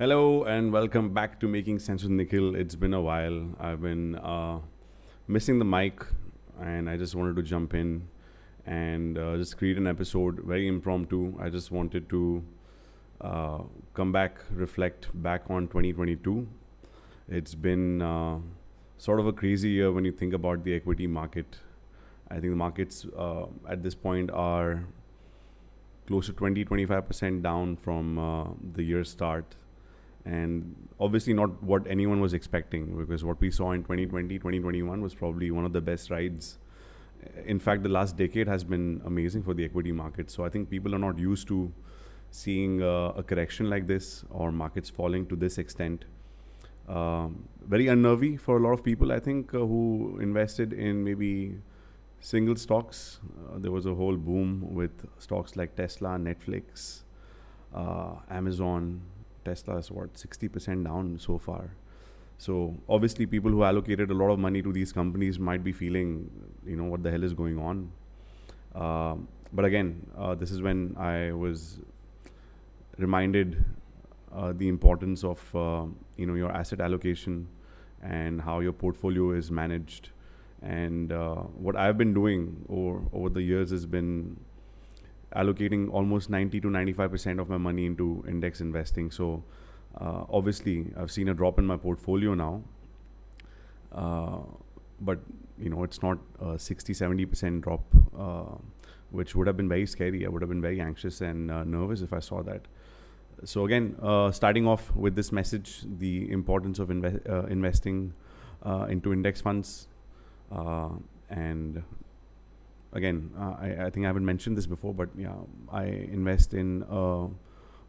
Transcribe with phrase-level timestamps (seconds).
[0.00, 2.54] Hello and welcome back to Making Sense with Nikhil.
[2.54, 3.50] It's been a while.
[3.60, 4.60] I've been uh,
[5.28, 6.02] missing the mic,
[6.58, 8.08] and I just wanted to jump in
[8.64, 11.34] and uh, just create an episode, very impromptu.
[11.38, 12.42] I just wanted to
[13.20, 13.58] uh,
[13.92, 16.48] come back, reflect back on 2022.
[17.28, 18.38] It's been uh,
[18.96, 21.58] sort of a crazy year when you think about the equity market.
[22.30, 24.82] I think the markets uh, at this point are
[26.06, 29.56] close to 20 25% down from uh, the year start
[30.24, 35.14] and obviously not what anyone was expecting because what we saw in 2020 2021 was
[35.14, 36.58] probably one of the best rides.
[37.44, 40.30] In fact the last decade has been amazing for the equity market.
[40.30, 41.72] So i think people are not used to
[42.30, 46.04] seeing uh, a correction like this or markets falling to this extent.
[46.88, 51.54] Um, very unnervy for a lot of people i think uh, who invested in maybe
[52.18, 53.20] single stocks.
[53.48, 57.02] Uh, there was a whole boom with stocks like tesla netflix
[57.74, 59.00] uh, amazon
[59.44, 61.70] Tesla is what 60% down so far.
[62.38, 66.30] So obviously, people who allocated a lot of money to these companies might be feeling,
[66.66, 67.92] you know, what the hell is going on.
[68.74, 69.16] Uh,
[69.52, 71.80] but again, uh, this is when I was
[72.96, 73.62] reminded
[74.32, 75.84] uh, the importance of uh,
[76.16, 77.48] you know your asset allocation
[78.02, 80.10] and how your portfolio is managed.
[80.62, 81.36] And uh,
[81.66, 84.36] what I've been doing over over the years has been
[85.34, 89.10] allocating almost 90 to 95% of my money into index investing.
[89.10, 89.42] So,
[90.00, 92.62] uh, obviously, I've seen a drop in my portfolio now.
[93.92, 94.38] Uh,
[95.00, 95.20] but,
[95.58, 97.84] you know, it's not a 60 70% drop,
[98.18, 98.56] uh,
[99.10, 100.26] which would have been very scary.
[100.26, 102.62] I would have been very anxious and uh, nervous if I saw that.
[103.44, 108.12] So, again, uh, starting off with this message the importance of inve- uh, investing
[108.88, 109.88] into index funds
[111.30, 111.82] and
[112.92, 115.34] again, uh, I, I think I haven't mentioned this before, but yeah,
[115.70, 117.28] I invest in uh,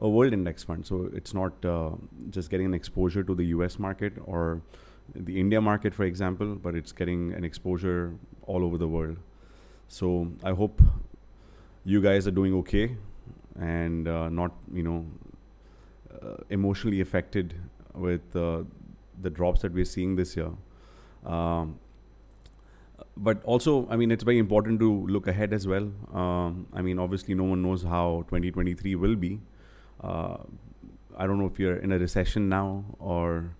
[0.00, 0.86] a world index fund.
[0.86, 1.90] So it's not uh,
[2.30, 4.62] just getting an exposure to the US market or
[5.14, 8.14] the India market, for example, but it's getting an exposure
[8.46, 9.16] all over the world.
[9.88, 10.82] So I hope
[11.84, 12.96] you guys are doing okay
[13.58, 15.06] and uh, not, you know,
[16.22, 17.54] uh, emotionally affected
[17.94, 18.62] with uh,
[19.22, 20.50] the drops that we're seeing this year.
[21.24, 21.78] Um,
[23.18, 25.90] but also, I mean, it's very important to look ahead as well.
[26.12, 29.40] Um, I mean, obviously, no one knows how 2023 will be.
[30.02, 30.38] Uh,
[31.16, 33.50] I don't know if you're in a recession now or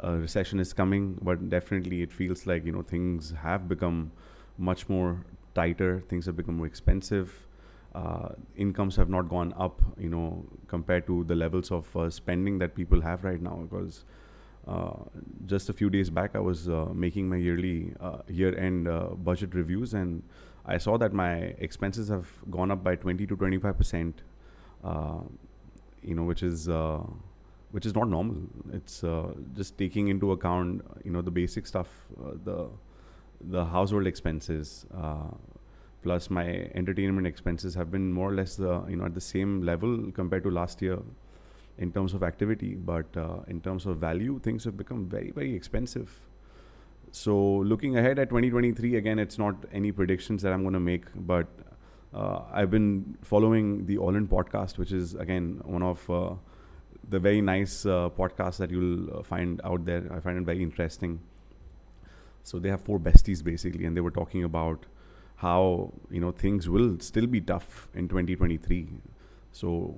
[0.00, 4.12] a recession is coming, but definitely it feels like you know things have become
[4.58, 6.02] much more tighter.
[6.08, 7.46] Things have become more expensive.
[7.94, 12.58] Uh, incomes have not gone up, you know, compared to the levels of uh, spending
[12.58, 14.04] that people have right now because
[14.66, 15.04] Uh,
[15.46, 19.54] just a few days back, I was uh, making my yearly uh, year-end uh, budget
[19.54, 20.22] reviews, and
[20.64, 24.22] I saw that my expenses have gone up by 20 to 25 percent.
[24.82, 25.20] Uh,
[26.02, 26.68] you know, which is
[27.70, 28.36] which is not normal.
[28.72, 29.04] It's
[29.54, 31.88] just taking into account, you know, the basic stuff,
[32.44, 32.68] the
[33.40, 34.86] the household expenses
[36.06, 36.46] plus my
[36.80, 40.44] entertainment expenses have been more or less uh, you know at the same level compared
[40.44, 40.98] to last year
[41.78, 45.54] in terms of activity, but uh, in terms of value, things have become very, very
[45.54, 46.20] expensive.
[47.12, 51.04] So, looking ahead at 2023, again, it's not any predictions that I'm going to make,
[51.14, 51.46] but
[52.14, 56.34] uh, I've been following the All In podcast, which is again one of uh,
[57.08, 60.10] the very nice uh, podcasts that you'll uh, find out there.
[60.12, 61.20] I find it very interesting.
[62.42, 64.86] So they have four besties basically, and they were talking about
[65.36, 68.88] how you know things will still be tough in 2023.
[69.52, 69.94] So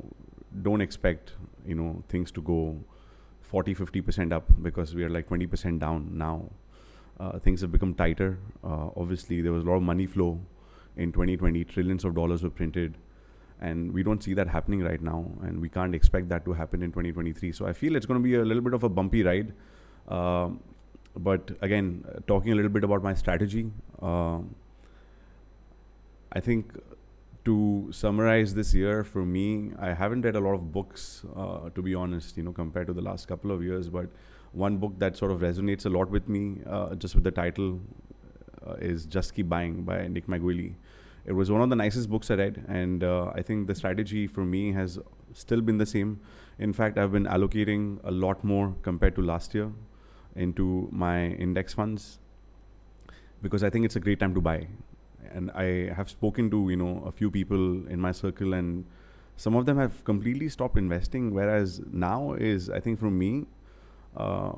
[0.62, 1.32] don't expect
[1.66, 2.78] you know things to go
[3.42, 6.50] 40 50% up because we are like 20% down now.
[7.18, 8.38] Uh, things have become tighter.
[8.62, 10.38] Uh, obviously there was a lot of money flow
[10.96, 12.98] in 2020 trillions of dollars were printed.
[13.60, 15.24] And we don't see that happening right now.
[15.42, 18.22] And we can't expect that to happen in 2023 so i feel it's going to
[18.22, 19.54] be a little bit of a bumpy ride.
[20.06, 20.50] Uh,
[21.16, 23.70] but again talking a little bit about my strategy
[24.00, 24.38] uh,
[26.32, 26.72] i think
[27.48, 31.80] to summarize this year for me, I haven't read a lot of books, uh, to
[31.80, 33.88] be honest, you know, compared to the last couple of years.
[33.88, 34.10] But
[34.52, 37.80] one book that sort of resonates a lot with me, uh, just with the title,
[38.66, 40.74] uh, is Just Keep Buying by Nick Maggiulli.
[41.24, 44.26] It was one of the nicest books I read, and uh, I think the strategy
[44.26, 44.98] for me has
[45.32, 46.20] still been the same.
[46.58, 49.72] In fact, I've been allocating a lot more compared to last year
[50.36, 52.18] into my index funds
[53.40, 54.66] because I think it's a great time to buy
[55.32, 58.84] and I have spoken to you know a few people in my circle, and
[59.36, 61.32] some of them have completely stopped investing.
[61.34, 63.46] Whereas now is I think for me,
[64.16, 64.52] uh,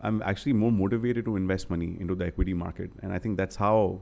[0.00, 3.56] I'm actually more motivated to invest money into the equity market, and I think that's
[3.56, 4.00] how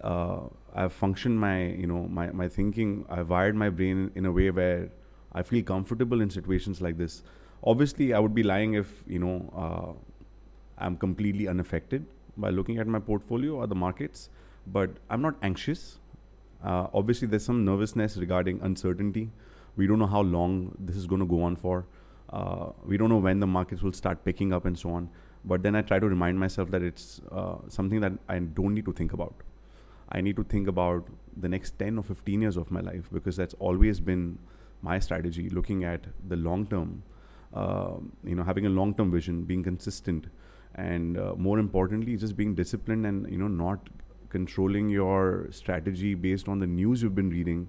[0.00, 0.40] uh,
[0.74, 3.04] I've functioned my you know my my thinking.
[3.08, 4.90] I've wired my brain in a way where
[5.32, 7.22] I feel comfortable in situations like this.
[7.70, 9.92] obviously, I would be lying if you know uh,
[10.78, 12.06] I'm completely unaffected
[12.36, 14.28] by looking at my portfolio or the markets.
[14.66, 15.98] But I'm not anxious.
[16.64, 19.30] Uh, obviously, there's some nervousness regarding uncertainty.
[19.76, 21.86] We don't know how long this is going to go on for.
[22.30, 25.10] Uh, we don't know when the markets will start picking up and so on.
[25.44, 28.84] But then I try to remind myself that it's uh, something that I don't need
[28.84, 29.34] to think about.
[30.10, 33.36] I need to think about the next 10 or 15 years of my life because
[33.36, 34.38] that's always been
[34.82, 37.02] my strategy, looking at the long term,
[37.54, 37.94] uh,
[38.24, 40.26] you know, having a long term vision, being consistent,
[40.74, 43.88] and uh, more importantly, just being disciplined and, you know, not
[44.34, 47.68] controlling your strategy based on the news you've been reading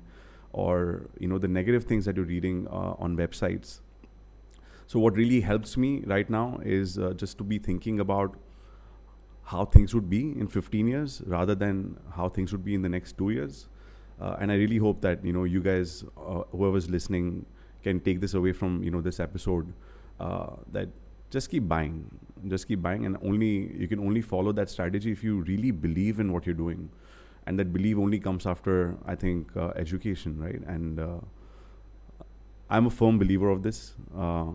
[0.52, 3.80] or, you know, the negative things that you're reading uh, on websites
[4.88, 8.36] so what really helps me right now is uh, just to be thinking about
[9.46, 12.90] how things would be in 15 years rather than how things would be in the
[12.90, 13.68] next two years.
[14.22, 17.46] Uh, and I really hope that you know you guys, uh, whoever's listening,
[17.82, 19.74] can take this away from you know this episode.
[20.20, 20.90] Uh, that
[21.32, 22.10] just keep buying,
[22.48, 26.20] just keep buying, and only you can only follow that strategy if you really believe
[26.20, 26.90] in what you're doing,
[27.46, 30.62] and that belief only comes after I think uh, education, right?
[30.68, 31.18] And uh,
[32.70, 34.52] I'm a firm believer of this uh,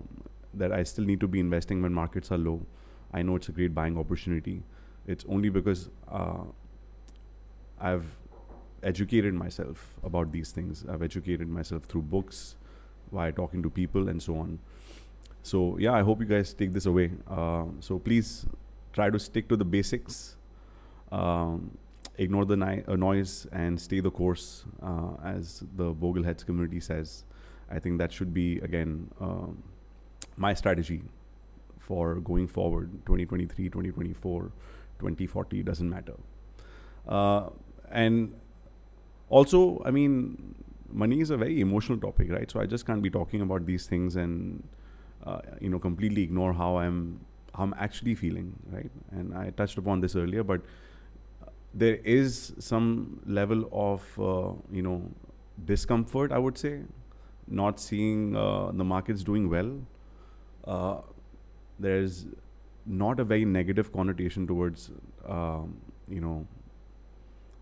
[0.54, 2.66] that I still need to be investing when markets are low.
[3.12, 4.62] I know it's a great buying opportunity.
[5.06, 6.44] It's only because uh,
[7.80, 8.06] I've
[8.82, 10.84] educated myself about these things.
[10.88, 12.56] I've educated myself through books,
[13.12, 14.58] by talking to people, and so on.
[15.48, 17.10] So yeah, I hope you guys take this away.
[17.26, 18.44] Uh, so please
[18.92, 20.36] try to stick to the basics.
[21.10, 21.78] Um,
[22.18, 27.24] ignore the uh, noise and stay the course, uh, as the Bogleheads community says.
[27.70, 29.62] I think that should be again um,
[30.36, 31.02] my strategy
[31.78, 34.52] for going forward 2023 2024
[34.98, 36.14] 2040 doesn't matter
[37.08, 37.48] uh,
[37.90, 38.34] and
[39.30, 40.54] also i mean
[40.90, 43.86] money is a very emotional topic right so i just can't be talking about these
[43.86, 44.62] things and
[45.26, 47.20] uh, you know completely ignore how i'm
[47.54, 48.90] how i'm actually feeling right?
[49.10, 50.62] And i touched upon this earlier but
[51.74, 55.02] there is some level of uh, you know
[55.64, 56.80] discomfort i would say.
[57.50, 59.70] Not seeing uh, the markets doing well,
[60.66, 60.98] uh,
[61.78, 62.26] there's
[62.84, 64.90] not a very negative connotation towards
[65.26, 65.78] um,
[66.08, 66.46] you know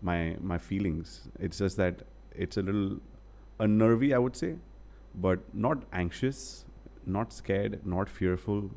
[0.01, 1.27] my my feelings.
[1.39, 2.03] It's just that
[2.35, 2.99] it's a little
[3.59, 4.55] unnervy, I would say,
[5.15, 6.65] but not anxious,
[7.07, 8.71] not scared, not fearful.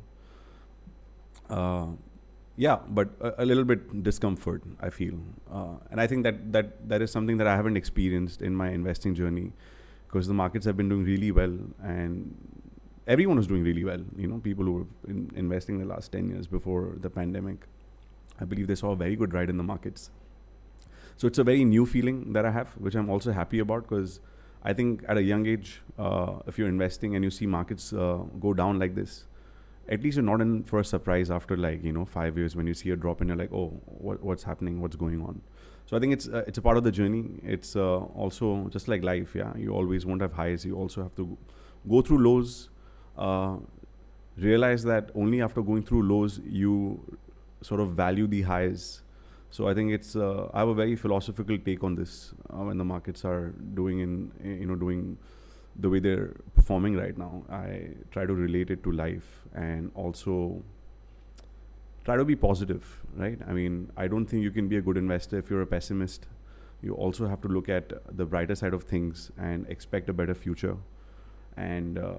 [1.49, 1.87] Uh,
[2.57, 4.63] yeah, but a, a, little bit discomfort.
[4.79, 5.15] I feel,
[5.51, 8.69] uh, and I think that that that is something that I haven't experienced in my
[8.69, 9.51] investing journey
[10.07, 12.35] because the markets have been doing really well and
[13.07, 14.01] everyone is doing really well.
[14.17, 17.67] You know, people who were in investing the last 10 years before the pandemic,
[18.39, 20.11] I believe they saw a very good ride in the markets.
[21.17, 24.19] So it's a very new feeling that I have, which I'm also happy about because
[24.63, 28.17] I think at a young age, uh, if you're investing and you see markets uh,
[28.39, 29.25] go down like this,
[29.89, 32.67] at least you're not in for a surprise after like you know five years when
[32.67, 34.81] you see a drop and you're like, oh, what, what's happening?
[34.81, 35.41] What's going on?
[35.85, 37.25] So I think it's uh, it's a part of the journey.
[37.43, 39.35] It's uh, also just like life.
[39.35, 40.63] Yeah, you always won't have highs.
[40.63, 41.37] You also have to
[41.89, 42.69] go through lows.
[43.17, 43.57] Uh,
[44.37, 47.17] realize that only after going through lows you
[47.61, 49.01] sort of value the highs.
[49.51, 52.77] So I think it's uh, I have a very philosophical take on this uh, when
[52.77, 55.17] the markets are doing in you know doing
[55.77, 57.43] the way they're performing right now.
[57.49, 60.63] I try to relate it to life and also
[62.05, 63.39] try to be positive, right?
[63.47, 66.27] I mean, I don't think you can be a good investor if you're a pessimist.
[66.81, 70.33] You also have to look at the brighter side of things and expect a better
[70.33, 70.77] future
[71.57, 72.13] and uh,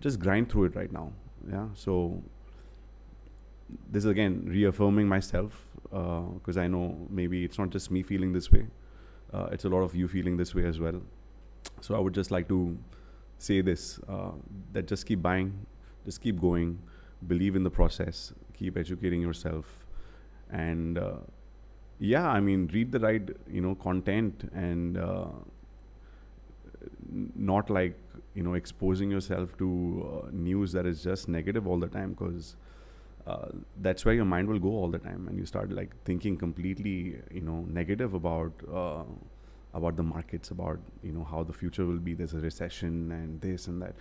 [0.00, 1.12] just grind through it right now.
[1.50, 1.68] Yeah.
[1.74, 2.22] So,
[3.90, 8.32] this is again reaffirming myself because uh, I know maybe it's not just me feeling
[8.32, 8.66] this way,
[9.32, 11.00] uh, it's a lot of you feeling this way as well.
[11.80, 12.78] So, I would just like to
[13.38, 14.32] say this uh,
[14.72, 15.66] that just keep buying,
[16.04, 16.78] just keep going,
[17.26, 19.86] believe in the process, keep educating yourself
[20.50, 20.98] and
[21.98, 25.26] yeah i mean read the right you know content and uh,
[27.34, 27.98] not like
[28.34, 32.56] you know exposing yourself to uh, news that is just negative all the time because
[33.26, 33.48] uh,
[33.80, 37.16] that's where your mind will go all the time and you start like thinking completely
[37.32, 39.04] you know negative about uh,
[39.74, 43.40] about the markets about you know how the future will be there's a recession and
[43.40, 43.94] this and that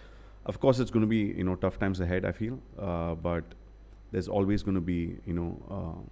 [0.46, 3.44] of course it's going to be you know tough times ahead i feel uh, but
[4.12, 6.10] there's always going to be you know uh,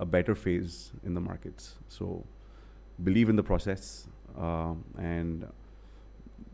[0.00, 1.74] a better phase in the markets.
[1.88, 2.24] So
[3.02, 4.06] believe in the process
[4.38, 5.46] um, and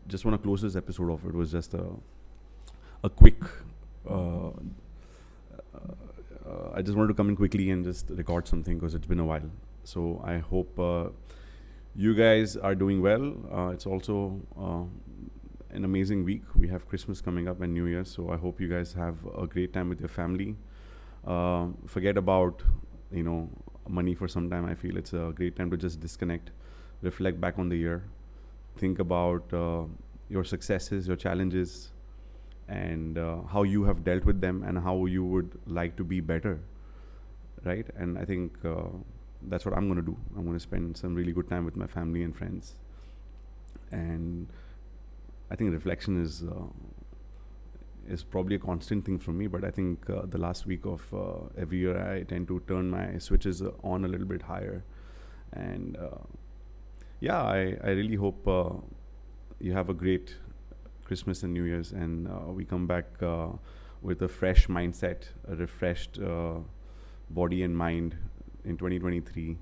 [0.07, 1.25] just want to close this episode off.
[1.25, 1.85] It was just a
[3.03, 3.41] a quick.
[5.73, 9.19] Uh, I just wanted to come in quickly and just record something because it's been
[9.19, 9.49] a while.
[9.83, 11.09] So I hope uh,
[11.95, 13.33] you guys are doing well.
[13.53, 14.41] Uh, it's also
[15.73, 16.43] an amazing week.
[16.55, 19.47] We have Christmas coming up and New Year, so I hope you guys have a
[19.47, 20.55] great time with your family.
[21.25, 22.63] Uh, forget about
[23.11, 23.49] you know
[23.87, 24.65] money for some time.
[24.65, 26.51] I feel it's a great time to just disconnect,
[27.01, 28.03] reflect back on the year,
[28.77, 29.83] think about uh,
[30.29, 31.91] your successes, your challenges,
[32.71, 36.19] and uh, how you have dealt with them, and how you would like to be
[36.21, 36.59] better.
[37.63, 38.85] Right, and I think uh,
[39.49, 40.17] that's what I'm going to do.
[40.35, 42.73] I'm going to spend some really good time with my family and friends,
[43.91, 44.47] and
[45.51, 46.63] I think reflection is uh,
[48.15, 49.47] is probably a constant thing for me.
[49.57, 52.89] But I think uh, the last week of uh, every year, I tend to turn
[52.89, 54.83] my switches uh, on a little bit higher,
[55.53, 55.97] and
[57.19, 58.49] yeah, I I really hope
[59.59, 60.35] you have a great
[61.11, 63.49] Christmas and New Year's, and uh, we come back uh,
[64.01, 66.59] with a fresh mindset, a refreshed uh,
[67.29, 68.15] body and mind
[68.63, 69.57] in 2023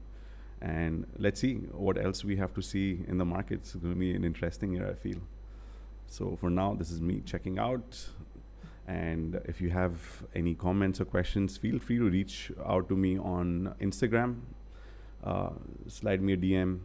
[0.62, 3.74] and let's see what else we have to see in the markets.
[3.74, 5.18] It's going to be an interesting year, I feel.
[6.06, 7.98] So for now, this is me checking out.
[8.88, 13.18] And if you have any comments or questions, feel free to reach out to me
[13.18, 14.42] on Instagram.
[15.24, 15.50] Uh,
[15.88, 16.80] slide me a DM.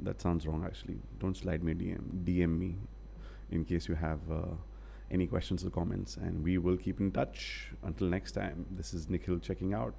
[0.00, 0.96] That sounds wrong, actually.
[1.18, 2.24] Don't slide me a DM.
[2.24, 2.76] DM me
[3.50, 4.54] in case you have uh,
[5.10, 6.16] any questions or comments.
[6.16, 7.70] And we will keep in touch.
[7.82, 9.94] Until next time, this is Nikhil checking out.